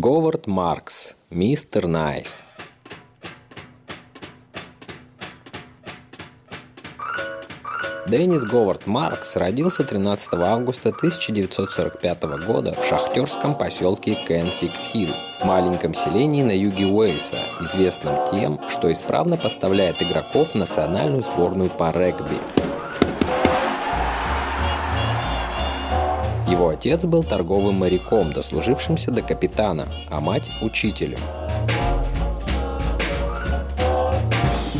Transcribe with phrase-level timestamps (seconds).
[0.00, 2.44] Говард Маркс, мистер Найс.
[8.06, 16.52] Деннис Говард Маркс родился 13 августа 1945 года в шахтерском поселке Кенфиг-Хилл, маленьком селении на
[16.52, 22.38] юге Уэльса, известном тем, что исправно поставляет игроков в национальную сборную по регби.
[26.58, 31.20] Его отец был торговым моряком, дослужившимся до капитана, а мать– учителем.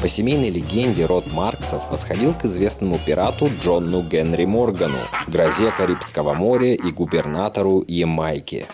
[0.02, 6.74] По семейной легенде род Марксов восходил к известному пирату Джону Генри Моргану, грозе Карибского моря
[6.74, 8.66] и губернатору Ямайки.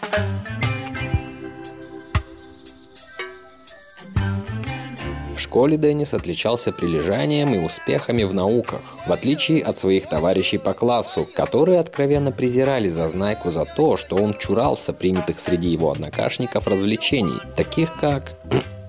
[5.55, 11.29] Школе Деннис отличался прилежанием и успехами в науках, в отличие от своих товарищей по классу,
[11.33, 17.95] которые откровенно презирали Зазнайку за то, что он чурался принятых среди его однокашников развлечений, таких
[18.01, 18.37] как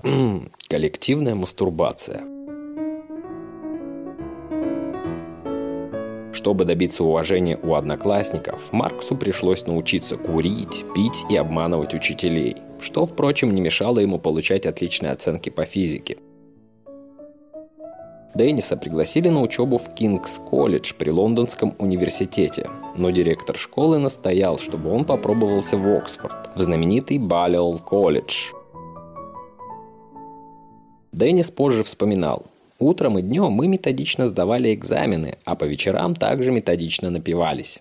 [0.68, 2.22] коллективная мастурбация.
[6.32, 13.54] Чтобы добиться уважения у одноклассников, Марксу пришлось научиться курить, пить и обманывать учителей, что, впрочем,
[13.54, 16.16] не мешало ему получать отличные оценки по физике.
[18.36, 25.04] Денниса пригласили на учебу в Кингс-колледж при Лондонском университете, но директор школы настоял, чтобы он
[25.04, 28.52] попробовался в Оксфорд, в знаменитый Баллиол колледж.
[31.12, 32.44] Деннис позже вспоминал.
[32.78, 37.80] Утром и днем мы методично сдавали экзамены, а по вечерам также методично напивались.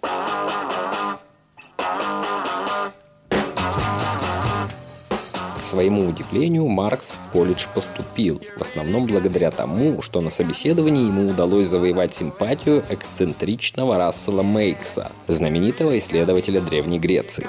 [5.65, 11.67] Своему удивлению, Маркс в колледж поступил, в основном благодаря тому, что на собеседовании ему удалось
[11.67, 17.47] завоевать симпатию эксцентричного Рассела Мейкса, знаменитого исследователя Древней Греции.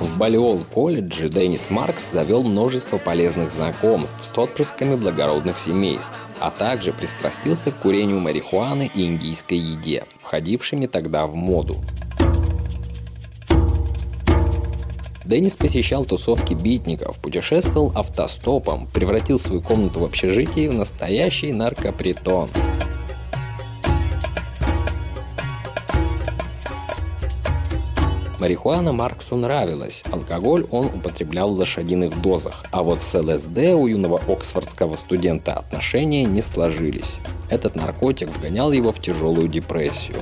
[0.00, 6.92] В Балиол колледже Деннис Маркс завел множество полезных знакомств с отпрысками благородных семейств, а также
[6.92, 11.76] пристрастился к курению марихуаны и индийской еде, входившими тогда в моду.
[15.24, 22.48] Деннис посещал тусовки битников, путешествовал автостопом, превратил свою комнату в общежитие в настоящий наркопритон–
[28.42, 34.20] Марихуана Марксу нравилась, алкоголь он употреблял в лошадиных дозах, а вот с ЛСД у юного
[34.26, 37.18] оксфордского студента отношения не сложились.
[37.50, 40.16] Этот наркотик вгонял его в тяжелую депрессию.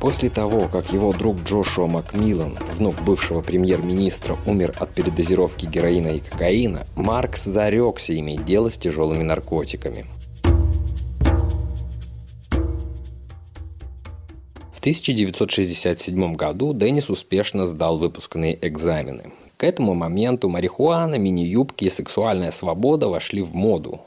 [0.00, 6.20] После того, как его друг Джошуа Макмиллан, внук бывшего премьер-министра, умер от передозировки героина и
[6.20, 10.06] кокаина, Маркс зарекся иметь дело с тяжелыми наркотиками.
[14.72, 19.32] В 1967 году Деннис успешно сдал выпускные экзамены.
[19.58, 24.00] К этому моменту марихуана, мини-юбки и сексуальная свобода вошли в моду.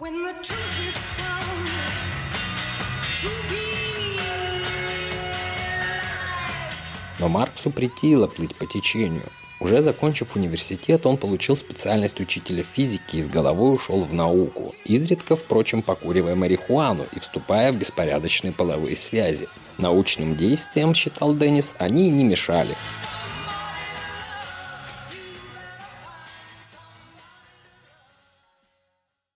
[7.24, 9.24] Но Марксу притило плыть по течению.
[9.62, 15.38] Уже закончив университет, он получил специальность учителя физики и с головой ушел в науку, изредка,
[15.38, 19.48] впрочем, покуривая марихуану и вступая в беспорядочные половые связи.
[19.78, 22.76] Научным действиям, считал Деннис, они не мешали.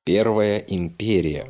[0.04, 1.48] Первая империя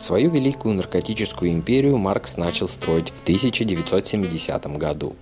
[0.00, 5.14] Свою великую наркотическую империю Маркс начал строить в 1970 году.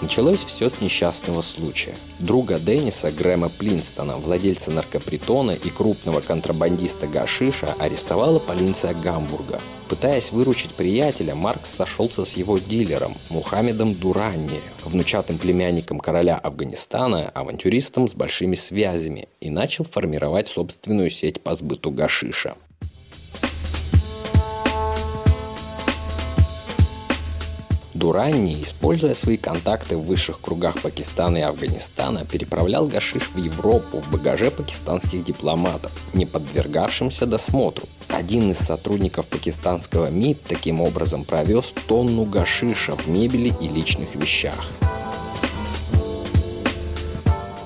[0.00, 1.94] Началось все с несчастного случая.
[2.18, 9.60] Друга Денниса, Грэма Плинстона, владельца наркопритона и крупного контрабандиста Гашиша, арестовала полиция Гамбурга.
[9.90, 18.08] Пытаясь выручить приятеля, Маркс сошелся с его дилером Мухаммедом Дуранни, внучатым племянником короля Афганистана, авантюристом
[18.08, 22.54] с большими связями, и начал формировать собственную сеть по сбыту гашиша.
[28.00, 34.10] Дуранни, используя свои контакты в высших кругах Пакистана и Афганистана, переправлял гашиш в Европу в
[34.10, 37.86] багаже пакистанских дипломатов, не подвергавшимся досмотру.
[38.08, 44.70] Один из сотрудников пакистанского МИД таким образом провез тонну гашиша в мебели и личных вещах.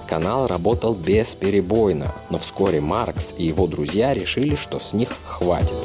[0.09, 5.77] Канал работал бесперебойно, но вскоре Маркс и его друзья решили, что с них хватит.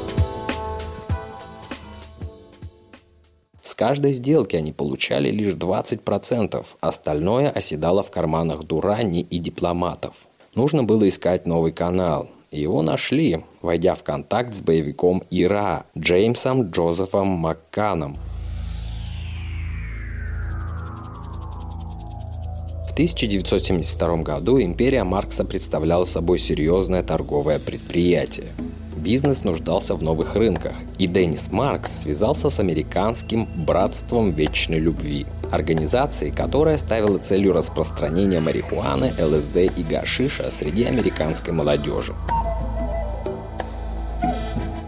[3.80, 10.12] Каждой сделки они получали лишь 20%, остальное оседало в карманах Дурани и дипломатов.
[10.54, 12.28] Нужно было искать новый канал.
[12.50, 18.18] его нашли, войдя в контакт с боевиком Ира Джеймсом Джозефом Макканом.
[22.86, 28.48] В 1972 году империя Маркса представляла собой серьезное торговое предприятие.
[29.00, 36.32] Бизнес нуждался в новых рынках, и Деннис Маркс связался с американским «Братством вечной любви», организацией,
[36.32, 42.14] которая ставила целью распространения марихуаны, ЛСД и гашиша среди американской молодежи.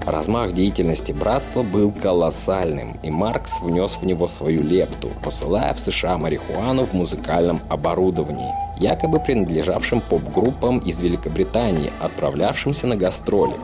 [0.04, 6.18] Размах деятельности братства был колоссальным, и Маркс внес в него свою лепту, посылая в США
[6.18, 13.56] марихуану в музыкальном оборудовании, якобы принадлежавшим поп-группам из Великобритании, отправлявшимся на гастроли.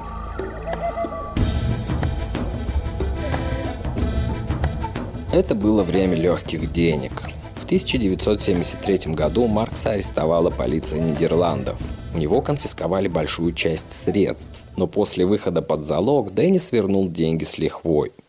[5.38, 7.12] Это было время легких денег.
[7.55, 11.81] В 1973 году Маркса арестовала полиция Нидерландов.
[12.12, 17.56] У него конфисковали большую часть средств, но после выхода под залог Деннис вернул деньги с
[17.56, 18.11] лихвой–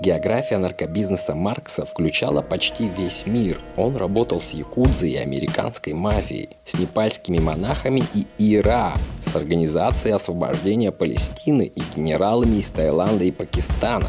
[0.00, 3.60] География наркобизнеса Маркса включала почти весь мир.
[3.76, 8.94] Он работал с якудзой и американской мафией, с непальскими монахами и ИРА,
[9.24, 14.08] с Организацией освобождения Палестины и генералами из Таиланда и Пакистана.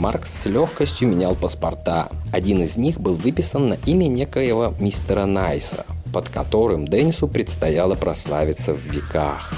[0.00, 2.08] Маркс с легкостью менял паспорта.
[2.32, 8.74] Один из них был выписан на имя некоего мистера Найса, под которым Деннису предстояло прославиться
[8.74, 9.52] в веках.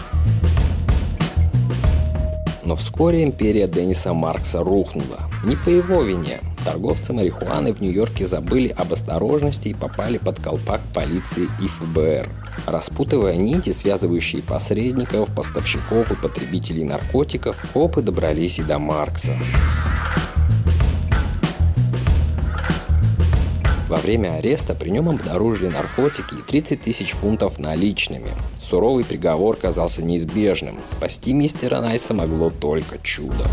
[2.65, 5.21] Но вскоре империя Денниса Маркса рухнула.
[5.45, 6.41] Не по его вине.
[6.65, 12.31] Торговцы марихуаны в Нью-Йорке забыли об осторожности и попали под колпак полиции и ФБР.
[12.67, 19.33] Распутывая нити, связывающие посредников, поставщиков и потребителей наркотиков, копы добрались и до Маркса.
[24.05, 28.29] Время ареста при нем обнаружили наркотики и 30 тысяч фунтов наличными.
[28.61, 30.79] Суровый приговор казался неизбежным.
[30.85, 33.47] Спасти мистера Найса могло только чудо.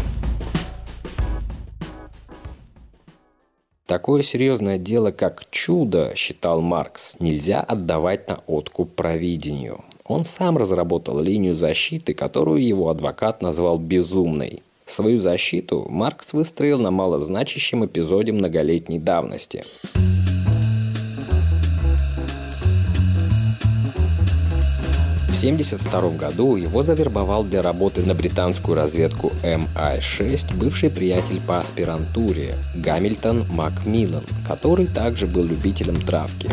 [3.85, 9.79] Такое серьезное дело, как чудо, считал Маркс, нельзя отдавать на откуп провидению.
[10.05, 14.63] Он сам разработал линию защиты, которую его адвокат назвал «безумной».
[14.85, 19.63] Свою защиту Маркс выстроил на малозначащем эпизоде многолетней давности–
[25.41, 33.47] 1972 году его завербовал для работы на британскую разведку MI6 бывший приятель по аспирантуре Гамильтон
[33.49, 36.47] Макмиллан, который также был любителем травки.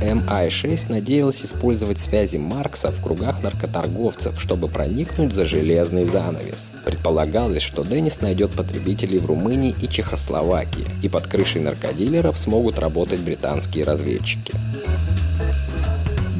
[0.00, 6.72] MI6 надеялась использовать связи Маркса в кругах наркоторговцев, чтобы проникнуть за железный занавес.
[6.84, 13.20] Предполагалось, что Деннис найдет потребителей в Румынии и Чехословакии, и под крышей наркодилеров смогут работать
[13.20, 14.54] британские разведчики.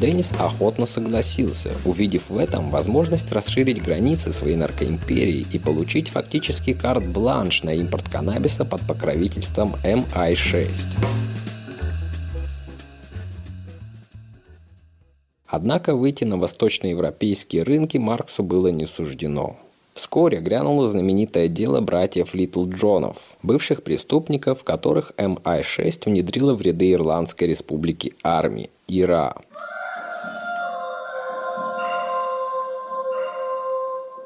[0.01, 7.61] Деннис охотно согласился, увидев в этом возможность расширить границы своей наркоимперии и получить фактически карт-бланш
[7.61, 10.97] на импорт каннабиса под покровительством MI6.
[15.51, 19.57] Однако выйти на восточноевропейские рынки Марксу было не суждено.
[19.91, 27.43] Вскоре грянуло знаменитое дело братьев Литл Джонов, бывших преступников, которых MI6 внедрила в ряды Ирландской
[27.43, 29.35] республики армии, ИРА.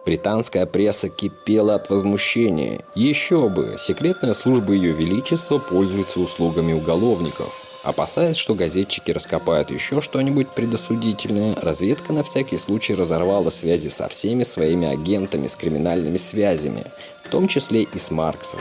[0.06, 2.86] Британская пресса кипела от возмущения.
[2.94, 7.65] Еще бы, секретная служба Ее Величества пользуется услугами уголовников.
[7.86, 14.44] Опасаясь, что газетчики раскопают еще что-нибудь предосудительное, разведка на всякий случай разорвала связи со всеми
[14.44, 16.86] своими агентами с криминальными связями,
[17.22, 18.60] в том числе и с Марксом.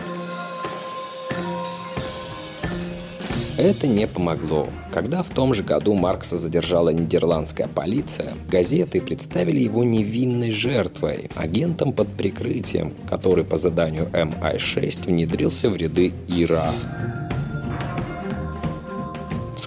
[3.56, 4.66] Это не помогло.
[4.92, 11.94] Когда в том же году Маркса задержала нидерландская полиция, газеты представили его невинной жертвой, агентом
[11.94, 16.74] под прикрытием, который по заданию MI6 внедрился в ряды ИРА.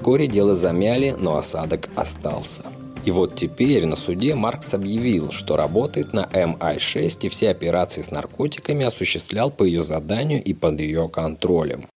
[0.07, 2.63] Вскоре дело замяли, но осадок остался.
[3.03, 8.09] И вот теперь на суде Маркс объявил, что работает на MI6 и все операции с
[8.09, 11.87] наркотиками осуществлял по ее заданию и под ее контролем.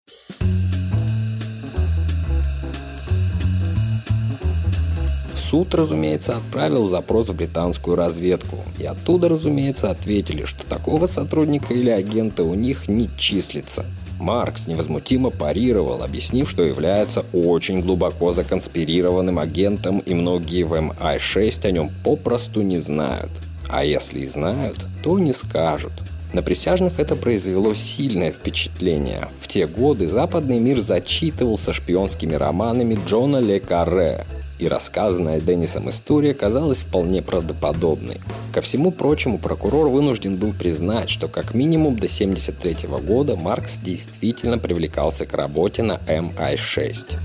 [5.36, 8.56] Суд, разумеется, отправил запрос в британскую разведку.
[8.80, 13.86] И оттуда, разумеется, ответили, что такого сотрудника или агента у них не числится–
[14.20, 21.70] Маркс невозмутимо парировал, объяснив, что является очень глубоко законспирированным агентом, и многие в МИ-6 о
[21.70, 23.30] нем попросту не знают.
[23.68, 25.92] А если и знают, то не скажут.
[26.32, 29.28] На присяжных это произвело сильное впечатление.
[29.40, 34.26] В те годы западный мир зачитывался шпионскими романами Джона Ле Карре,
[34.60, 38.20] и рассказанная Деннисом история казалась вполне правдоподобной.
[38.52, 44.58] Ко всему прочему, прокурор вынужден был признать, что как минимум до 1973 года Маркс действительно
[44.58, 47.16] привлекался к работе на MI6.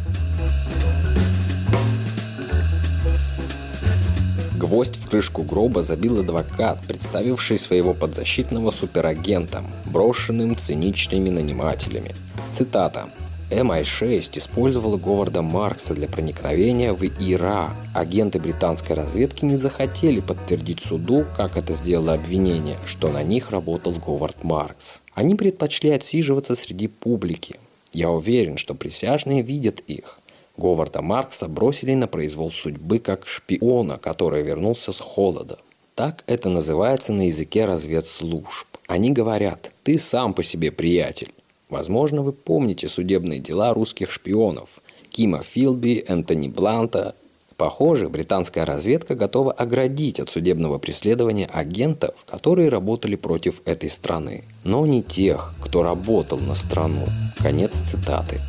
[4.58, 12.16] Гвоздь в крышку гроба забил адвокат, представивший своего подзащитного суперагентом, брошенным циничными нанимателями.
[12.54, 13.10] Цитата.
[13.52, 17.76] MI6 использовала Говарда Маркса для проникновения в Ира.
[17.94, 23.94] Агенты британской разведки не захотели подтвердить суду, как это сделало обвинение, что на них работал
[23.94, 25.02] Говард Маркс.
[25.14, 27.58] Они предпочли отсиживаться среди публики.
[27.94, 30.20] Я уверен, что присяжные видят их.
[30.58, 35.60] Говарда Маркса бросили на произвол судьбы как шпиона, который вернулся с холода.
[35.94, 38.68] Так это называется на языке разведслужб.
[38.88, 41.32] Они говорят, ты сам по себе приятель.
[41.76, 47.16] Возможно, вы помните судебные дела русских шпионов Кима Филби, Энтони Бланта.
[47.58, 54.86] Похоже, британская разведка готова оградить от судебного преследования агентов, которые работали против этой страны, но
[54.86, 57.04] не тех, кто работал на страну.
[57.40, 58.40] Конец цитаты.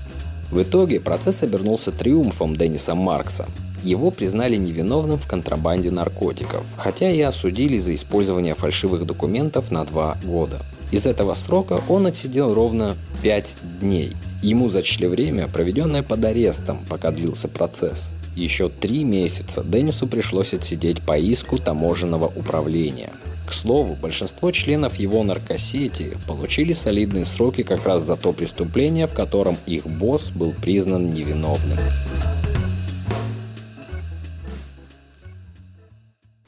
[0.52, 3.49] В итоге процесс обернулся триумфом Денниса Маркса.
[3.83, 10.16] Его признали невиновным в контрабанде наркотиков, хотя и осудили за использование фальшивых документов на два
[10.23, 10.61] года.
[10.90, 14.12] Из этого срока он отсидел ровно 5 дней.
[14.43, 18.12] Ему зачли время, проведенное под арестом, пока длился процесс.
[18.37, 23.12] Еще три месяца Деннису пришлось отсидеть по иску таможенного управления.
[23.47, 29.14] К слову, большинство членов его наркосети получили солидные сроки как раз за то преступление, в
[29.14, 31.78] котором их босс был признан невиновным.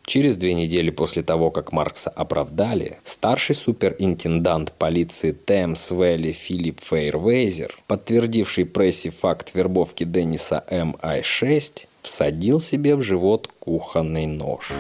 [0.09, 7.79] Через две недели после того, как Маркса оправдали, старший суперинтендант полиции Темс Вэлли Филипп Фейрвейзер,
[7.87, 14.73] подтвердивший прессе факт вербовки Денниса МИ-6, всадил себе в живот кухонный нож.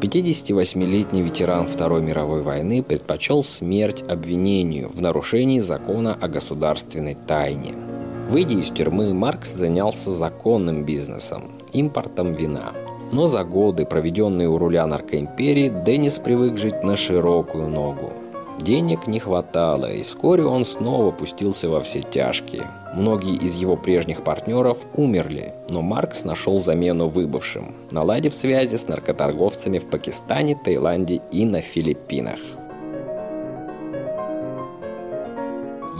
[0.00, 7.74] 58-летний ветеран Второй мировой войны предпочел смерть обвинению в нарушении закона о государственной тайне–
[8.30, 12.72] Выйдя из тюрьмы, Маркс занялся законным бизнесом– импортом вина.
[13.10, 18.12] Но за годы, проведенные у руля наркоимперии, Деннис привык жить на широкую ногу.
[18.60, 22.68] Денег не хватало, и вскоре он снова пустился во все тяжкие.
[22.94, 29.78] Многие из его прежних партнеров умерли, но Маркс нашел замену выбывшим, наладив связи с наркоторговцами
[29.78, 32.38] в Пакистане, Таиланде и на Филиппинах.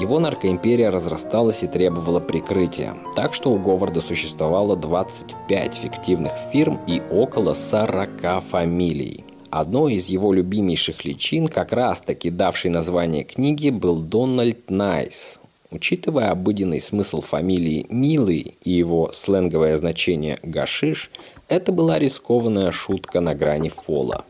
[0.00, 7.02] Его наркоимперия разрасталась и требовала прикрытия, так что у Говарда существовало 25 фиктивных фирм и
[7.10, 9.26] около 40 фамилий.
[9.50, 15.38] Одной из его любимейших личин, как раз-таки давшей название книги, был Дональд Найс.
[15.70, 21.10] Учитывая обыденный смысл фамилии Милый и его сленговое значение «гашиш»,
[21.48, 24.24] это была рискованная шутка на грани фола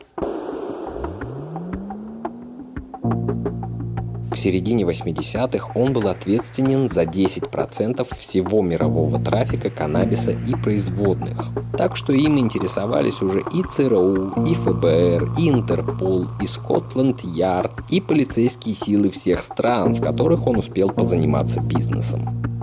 [4.31, 11.47] К середине 80-х он был ответственен за 10% всего мирового трафика каннабиса и производных.
[11.77, 18.73] Так что им интересовались уже и ЦРУ, и ФБР, и Интерпол, и Скотланд-Ярд, и полицейские
[18.73, 22.60] силы всех стран, в которых он успел позаниматься бизнесом.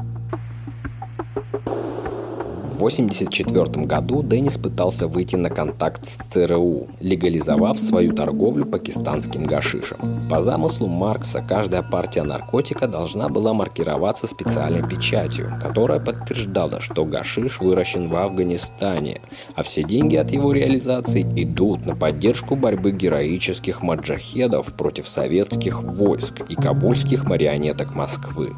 [2.79, 10.29] В 1984 году Деннис пытался выйти на контакт с ЦРУ, легализовав свою торговлю пакистанским гашишем.
[10.31, 17.59] По замыслу Маркса, каждая партия наркотика должна была маркироваться специальной печатью, которая подтверждала, что гашиш
[17.59, 19.23] выращен в Афганистане,
[19.57, 26.43] а все деньги от его реализации идут на поддержку борьбы героических моджахедов против советских войск
[26.49, 28.55] и кабульских марионеток Москвы.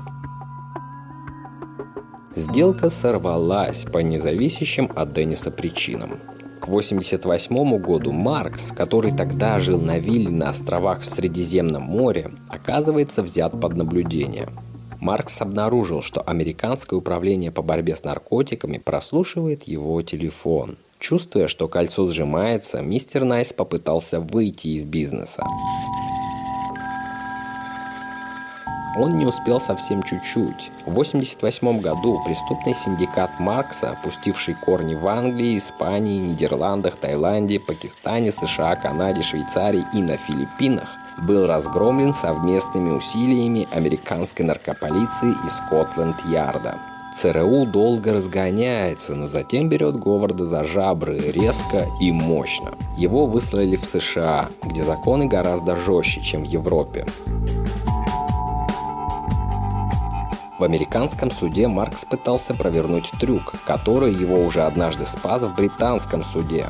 [2.36, 6.20] Сделка сорвалась по независящим от Денниса причинам.
[6.60, 13.22] К 1988 году Маркс, который тогда жил на вилле на островах в Средиземном море, оказывается
[13.24, 14.48] взят под наблюдение.
[15.00, 20.76] Маркс обнаружил, что американское управление по борьбе с наркотиками прослушивает его телефон.
[21.00, 25.42] Чувствуя, что кольцо сжимается, мистер Найс попытался выйти из бизнеса.
[28.96, 30.70] Он не успел совсем чуть-чуть.
[30.84, 38.76] В 1988 году преступный синдикат Маркса, пустивший корни в Англии, Испании, Нидерландах, Таиланде, Пакистане, США,
[38.76, 40.88] Канаде, Швейцарии и на Филиппинах,
[41.22, 46.78] был разгромлен совместными усилиями американской наркополиции и Скотланд-Ярда.
[47.12, 52.72] ЦРУ долго разгоняется, но затем берет Говарда за жабры резко и мощно.
[52.96, 57.04] Его выслали в США, где законы гораздо жестче, чем в Европе.
[60.60, 66.66] В американском суде Маркс пытался провернуть трюк, который его уже однажды спас в британском суде.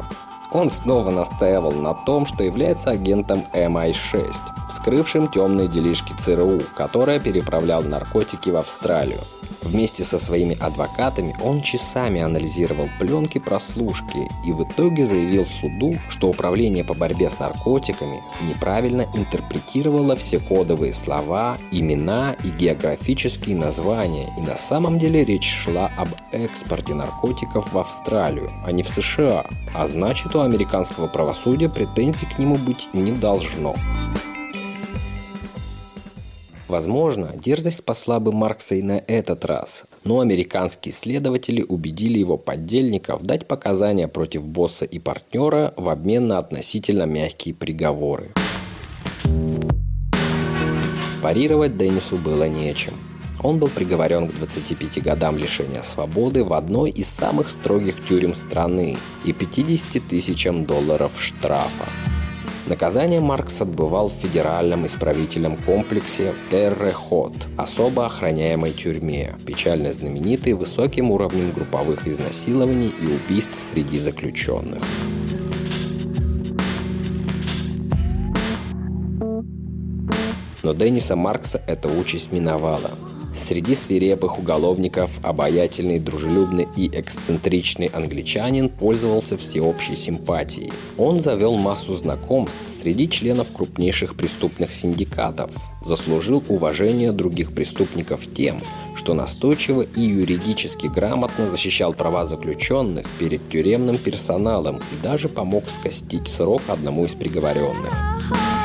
[0.53, 4.33] Он снова настаивал на том, что является агентом MI6,
[4.69, 9.19] вскрывшим темные делишки ЦРУ, которая переправлял наркотики в Австралию.
[9.63, 16.31] Вместе со своими адвокатами он часами анализировал пленки прослушки и в итоге заявил суду, что
[16.31, 24.41] Управление по борьбе с наркотиками неправильно интерпретировало все кодовые слова, имена и географические названия, и
[24.41, 29.89] на самом деле речь шла об экспорте наркотиков в Австралию, а не в США, а
[29.89, 33.75] значит у американского правосудия претензий к нему быть не должно.
[36.71, 43.25] Возможно, дерзость спасла бы Маркса и на этот раз, но американские следователи убедили его поддельников
[43.25, 48.31] дать показания против босса и партнера в обмен на относительно мягкие приговоры.
[51.21, 52.95] Парировать Деннису было нечем.
[53.43, 58.97] Он был приговорен к 25 годам лишения свободы в одной из самых строгих тюрем страны
[59.25, 61.89] и 50 тысячам долларов штрафа.
[62.71, 71.51] Наказание Маркс отбывал в федеральном исправительном комплексе Террехот, особо охраняемой тюрьме, печально знаменитой высоким уровнем
[71.51, 74.81] групповых изнасилований и убийств среди заключенных.
[80.63, 82.93] Но Денниса Маркса эта участь миновала.
[83.41, 90.71] Среди свирепых уголовников обаятельный, дружелюбный и эксцентричный англичанин пользовался всеобщей симпатией.
[90.99, 95.51] Он завел массу знакомств среди членов крупнейших преступных синдикатов,
[95.83, 98.63] заслужил уважение других преступников тем,
[98.95, 106.29] что настойчиво и юридически грамотно защищал права заключенных перед тюремным персоналом и даже помог скостить
[106.29, 108.60] срок одному из приговоренных.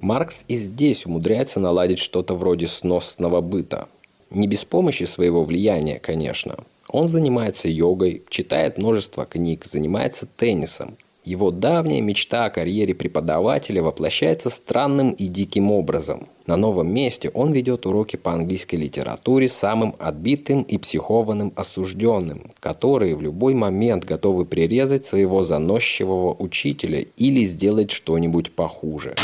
[0.00, 3.88] Маркс и здесь умудряется наладить что-то вроде сносного быта.
[4.30, 6.56] Не без помощи своего влияния, конечно.
[6.88, 10.96] Он занимается йогой, читает множество книг, занимается теннисом.
[11.22, 16.28] Его давняя мечта о карьере преподавателя воплощается странным и диким образом.
[16.46, 23.14] На новом месте он ведет уроки по английской литературе самым отбитым и психованным осужденным, которые
[23.14, 29.14] в любой момент готовы прирезать своего заносчивого учителя или сделать что-нибудь похуже.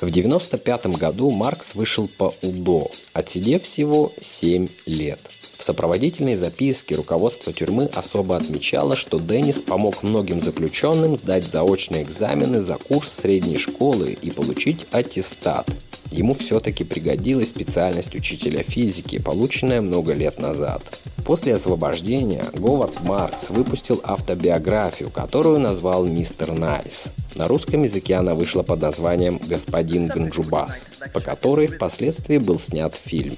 [0.00, 5.20] В 1995 году Маркс вышел по УДО, отсидев всего 7 лет.
[5.58, 12.62] В сопроводительной записке руководство тюрьмы особо отмечало, что Деннис помог многим заключенным сдать заочные экзамены
[12.62, 15.68] за курс средней школы и получить аттестат.
[16.10, 20.98] Ему все-таки пригодилась специальность учителя физики, полученная много лет назад.
[21.26, 27.12] После освобождения Говард Маркс выпустил автобиографию, которую назвал «Мистер Найс».
[27.36, 33.36] На русском языке она вышла под названием «Господин Ганджубас», по которой впоследствии был снят фильм.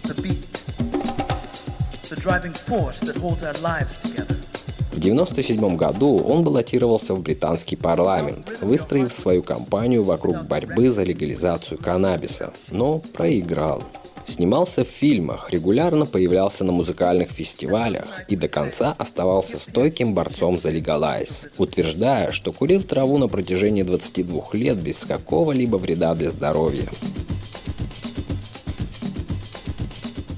[4.93, 11.79] В 1997 году он баллотировался в британский парламент, выстроив свою кампанию вокруг борьбы за легализацию
[11.79, 13.85] каннабиса, но проиграл.
[14.25, 20.71] Снимался в фильмах, регулярно появлялся на музыкальных фестивалях и до конца оставался стойким борцом за
[20.71, 26.89] легалайз, утверждая, что курил траву на протяжении 22 лет без какого-либо вреда для здоровья.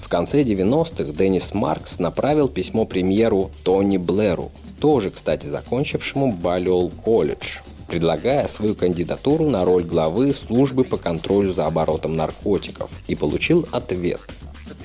[0.02, 7.58] В конце 90-х Деннис Маркс направил письмо премьеру Тони Блэру, тоже, кстати, закончившему Балиол колледж,
[7.94, 14.20] предлагая свою кандидатуру на роль главы службы по контролю за оборотом наркотиков, и получил ответ.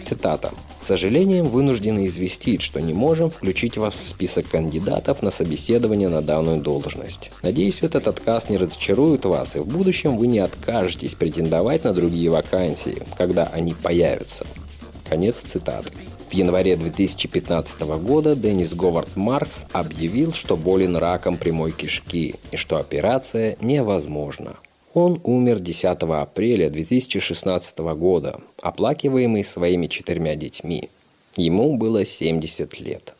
[0.04, 0.52] Цитата.
[0.80, 6.22] «С сожалением вынуждены известить, что не можем включить вас в список кандидатов на собеседование на
[6.22, 7.32] данную должность.
[7.42, 12.30] Надеюсь, этот отказ не разочарует вас, и в будущем вы не откажетесь претендовать на другие
[12.30, 14.46] вакансии, когда они появятся».
[15.10, 15.90] Конец цитаты.
[16.30, 22.78] В январе 2015 года Деннис Говард Маркс объявил, что болен раком прямой кишки и что
[22.78, 24.58] операция невозможна.
[24.94, 30.92] Он умер 10 апреля 2016 года, оплакиваемый своими четырьмя детьми.
[31.36, 33.16] Ему было 70 лет.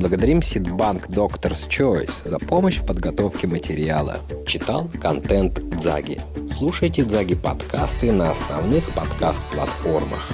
[0.00, 4.18] Благодарим Сидбанк Doctor's Choice за помощь в подготовке материала.
[4.44, 6.20] Читал контент Дзаги.
[6.52, 10.32] Слушайте Дзаги подкасты на основных подкаст-платформах.